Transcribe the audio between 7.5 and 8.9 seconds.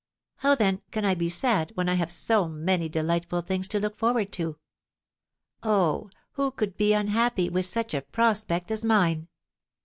with such a prospect as